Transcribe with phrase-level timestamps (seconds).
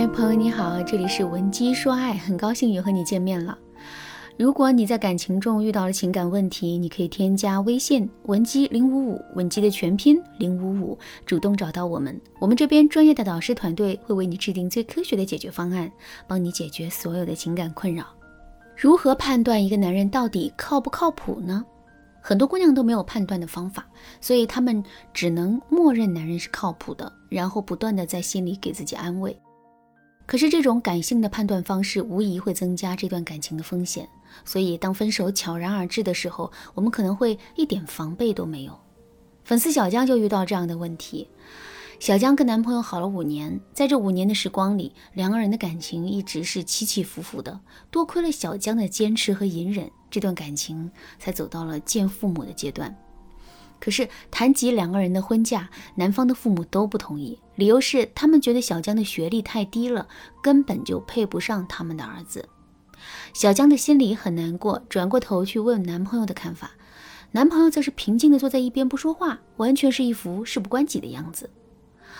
[0.00, 3.58] 嗨，朋友你好，这里是文姬说爱，很高兴又和你见面了。
[4.38, 15.92] 如果你在感情中遇到了情感问题，你可以添加微信文姬零五五，文姬的全拼零五五，主动找到我们，我们这边专业的导师团队会为你制定最科学的解决方案，
[16.26, 18.06] 帮你解决所有的情感困扰。
[18.74, 21.62] 如何判断一个男人到底靠不靠谱呢？
[22.22, 23.86] 很多姑娘都没有判断的方法，
[24.18, 24.82] 所以她们
[25.12, 29.38] 只能默认男人是靠谱的，然后不断的在心里给自己安慰。
[30.30, 34.08] 可是这种感性的判断方式无疑会增加这段感情的风险，
[34.44, 38.78] 所以当分手悄然而至的时候，我们可能会一点防备都没有。
[39.42, 41.26] 粉丝小江就遇到这样的问题。
[41.98, 47.58] 小江跟男朋友好了五年，在这五年的时光里，两个人的感情一直是起起伏伏的。
[47.90, 52.96] 多亏了小江的坚持和隐忍，这段感情才走到了见父母的阶段。
[53.80, 60.06] 可是谈及两个人的婚嫁，男方的父母都不同意，理由是他们觉得小江的学历太低了，
[60.42, 62.46] 根本就配不上他们的儿子。
[63.32, 66.72] 小江的心里很难过，转过头去问男朋友的看法，
[67.32, 71.48] 男朋友则是平静地坐在一边不说话，完全是一副事不关己的样子。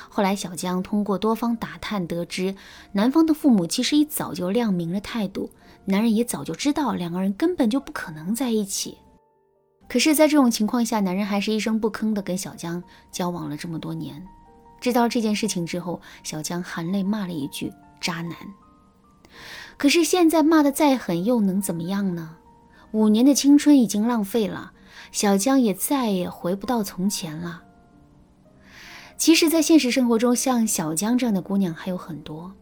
[0.09, 2.55] 后来小江通过多方打探得知，
[2.93, 5.51] 男方的父母其实一早就亮明了态度，
[5.85, 8.97] 男人也早就知道两个人根本就不可能在一起。
[9.91, 14.25] 可是，在这种情况下，男人还是一声不吭的跟小江交往了这么多年。
[14.81, 18.37] 知道这件事情之后，小江含泪骂了一句“渣男”。
[19.77, 22.37] 可是现在骂的再狠，又能怎么样呢？
[22.93, 24.71] 五年的青春已经浪费了，
[25.11, 27.65] 小江也再也回不到从前了。
[29.17, 32.53] 其实，在现实生活中，像小江这样的姑娘还有很多。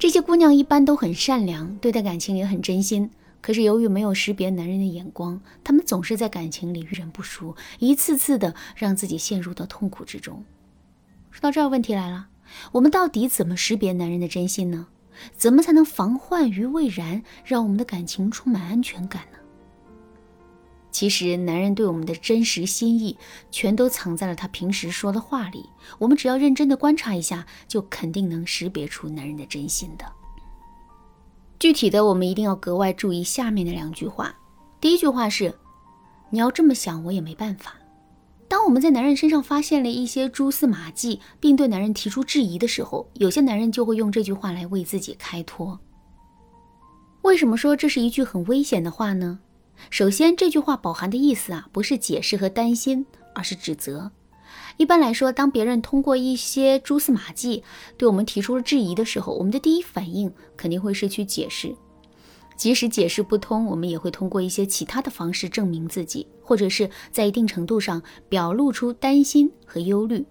[0.00, 3.08] 这些姑娘一般都很善良，对待感情也很真心。
[3.40, 10.44] 可是由于没有识别男人的眼光，他们总是在感情里遇人不淑，一次次的让自己陷入到痛苦之中。
[11.30, 12.28] 说到这儿，问题来了：
[12.72, 14.88] 我们到底怎么识别男人的真心呢？
[15.36, 19.38] 怎么才能防患于未然，让我们的感情充满安全感呢？
[20.90, 23.16] 其实，男人对我们的真实心意，
[23.50, 25.68] 全都藏在了他平时说的话里。
[25.98, 30.04] 我们只要认真的观察一下，就肯定能识别出男人的真心的。
[31.60, 34.34] 具体的，我们一定要格外注意下面的两句话。
[34.80, 35.54] 第一句话是
[36.30, 37.74] ：“你要这么想，我也没办法。”
[38.48, 45.78] 当我们在男人身上发现了一些蛛丝马迹，并对男人提出质疑的时候，有些男人就会用这句话来为自己开脱。
[47.20, 49.38] 为什么说这是一句很危险的话呢？
[49.90, 53.04] 首先，这句话饱含的意思啊，不是解释和担心，
[53.34, 54.10] 而是指责。
[54.80, 57.62] 一般来说，当别人通过一些蛛丝马迹
[57.98, 61.76] 对我们提出了质疑的时候，我们的第一反应肯定会是去解释。
[62.56, 70.24] 即使解释不通，我们也会通过一些其他的方式证明自己，或者是在一定程度上表露出担心和忧虑。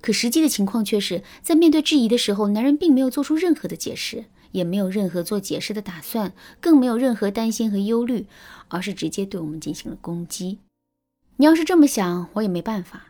[0.00, 8.28] 可实际的情况却是在面对质疑的时候，男人并没有做出任何的解释，也没有任何做解释的打算，更没有任何担心和忧虑，
[8.68, 10.60] 而是直接对我们进行了攻击。
[11.38, 13.06] 你要是这么想，我也没办法。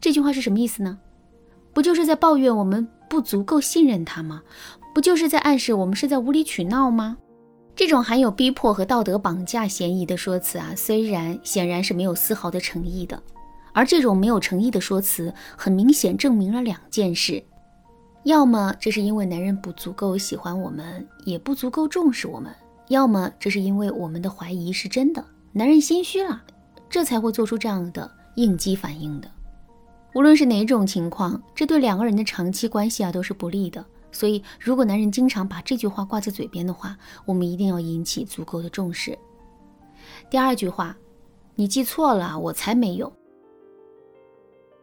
[0.00, 0.98] 这句话是什么意思呢？
[1.72, 4.42] 不就是在抱怨我们不足够信任他吗？
[4.94, 7.16] 不就是在暗示我们是在无理取闹吗？
[7.76, 13.22] 这种含有逼迫和道德绑架嫌疑的说辞啊，虽然显然是没有丝毫的诚意的，
[13.72, 17.40] 而这种没有诚意的说辞，很明显证明了两件事：
[18.24, 22.50] 要么这是因为男人不足够喜欢我们，也不足够重视我们；
[22.88, 26.42] 要么这是因为我们的怀疑是真的，男人心虚了，
[26.90, 29.30] 这才会做出这样的应激反应的。
[30.18, 33.86] 无论是哪种情况，这对两个人的长期关系啊都是不利的。
[34.10, 39.16] 所以，如果男人经常把这句话挂在嘴边的话，我们一定要引起足够的重视。
[40.28, 40.96] 第二句话，
[41.54, 43.12] 你记错了，我才没有。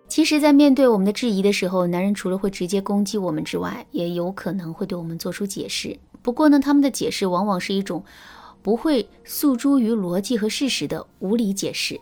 [0.07, 5.99] 其实，在面对我们的质疑的时候，男人除了会直接攻击我们之外，也有可能会对我们做出解释。
[6.21, 8.01] 不过呢，他们的解释往往是一种
[8.61, 11.99] 不会诉诸于逻辑和事实的无理解释。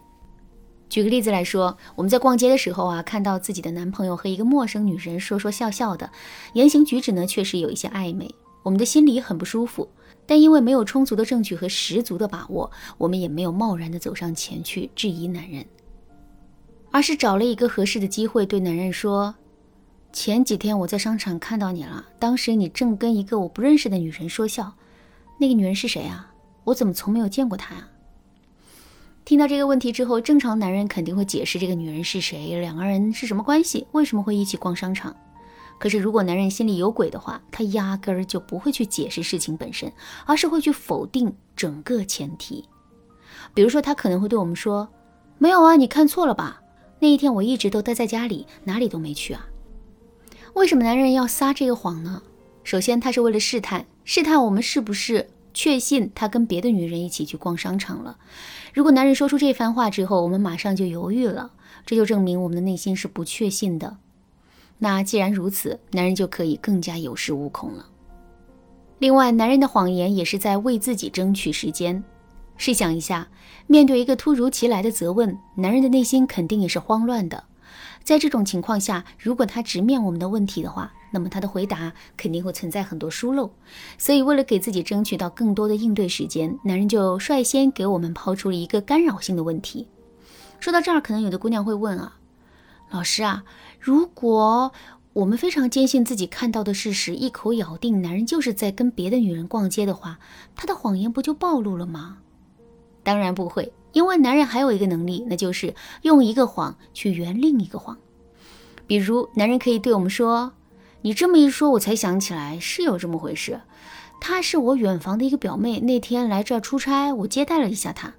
[0.93, 6.11] 举个例子来说，我们在逛街的时候啊，看到自己的男朋友和一个陌生女人说说笑笑的，
[6.53, 8.29] 言行举止呢确实有一些暧昧，
[8.61, 9.89] 我们的心里很不舒服。
[10.27, 12.69] 但因为没有充足的证据和十足的把握，
[12.99, 15.65] 我们也没有贸然的走上前去质疑男人，
[16.91, 19.33] 而是找了一个合适的机会对男人说
[20.13, 24.71] ：“前几天我在商场看到你了，当时你正跟一个我不认识的女人说笑，
[25.39, 26.31] 那个女人是谁啊？
[26.65, 27.87] 我怎么从没有见过她呀？”
[29.25, 35.15] 听到这个问题之后，正常男人肯定会解释这个女人是谁，两个人是什么关系，为什么会一起逛商场。
[35.79, 39.91] 可是如果男人心里有鬼的话，他压根儿就不会去解释事情本身，
[40.25, 42.65] 而是会去否定整个前提。
[43.53, 44.87] 比如说，他可能会对我们说
[45.39, 46.61] ：“没有啊，你看错了吧？
[46.99, 49.47] 那一天我一直都待在家里，哪里都没去啊。”
[50.53, 52.21] 为什么男人要撒这个谎呢？
[52.63, 58.17] 首先，他是为了试探，试探我们是不是确信他跟别的女人一起去逛商场了。
[58.73, 61.51] 如果男人说出这番话之后，我们马上就犹豫了，
[61.85, 63.97] 这就证明我们的内心是不确信的。
[64.79, 67.85] 那既然如此，男人就可以更加有恃无恐了。
[68.99, 72.03] 另外，男人的谎言也是在为自己争取时间。
[72.55, 73.27] 试想一下，
[73.67, 77.43] 面对一个突如其来的责问，男人的内心肯定也是慌乱的。
[78.03, 83.51] 在这种情况下，如果他直面我们的问题的话，那么他的回答肯定会存在很多疏漏。
[83.97, 89.87] 所以，为了给自己争取到更多的应对时间，男人就率先给我们抛出了一个干扰性的问题。
[90.59, 92.17] 说到这儿，可能有的姑娘会问啊，
[92.89, 93.43] 老师啊，
[93.79, 94.73] 如果
[95.13, 100.19] 我们非常坚信自己看到的事实，一口咬定男人就是在跟别的女人逛街的话，
[100.55, 102.17] 他的谎言不就暴露了吗？
[103.03, 103.73] 当然不会。
[103.91, 107.97] 因为男人还有一个能力，那就是用一个谎去圆另一个谎。
[108.87, 110.53] 比如，男人可以对我们说
[111.03, 113.61] ：“你这么一说，我才想起来是有这么回事。
[114.19, 118.15] 她是我远房的一个表妹，那天来这儿出差，我接待了一下她。”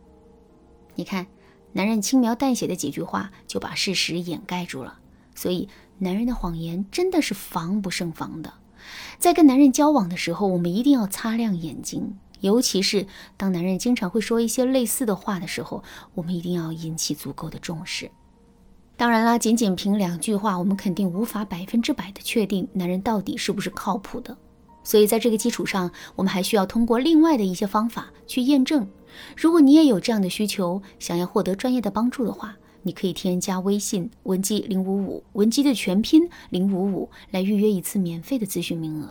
[0.95, 1.27] 你看，
[1.73, 5.01] 男人轻描淡写的几句话就把事实掩盖住了。
[5.35, 8.55] 所以，男人的谎言真的是防不胜防的。
[9.19, 12.17] 在跟男人交往的时候，我们一定要擦亮眼睛。
[12.45, 13.07] 尤其是
[13.39, 15.83] 当男人经常会说一些类似的话的时候，
[16.15, 18.11] 我们一定要引起足够的重视。
[18.99, 24.37] 当然啦，仅仅凭两句话，我们肯定无法百分之百的确定男人到底是不是靠谱的。
[24.83, 28.87] 所以在这个基础上，我们还需要通过另外的一些方法去验证。
[29.35, 39.11] 如果你也有这样的需求，想要获得专业的帮助的话，你可以添加微信文姬零五五，文姬的全拼零五五，来预约一次免费的咨询名额。